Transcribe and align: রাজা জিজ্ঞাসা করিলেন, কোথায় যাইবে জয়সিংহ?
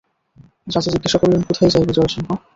রাজা 0.67 0.89
জিজ্ঞাসা 0.93 1.17
করিলেন, 1.19 1.41
কোথায় 1.49 1.71
যাইবে 1.73 1.93
জয়সিংহ? 1.97 2.29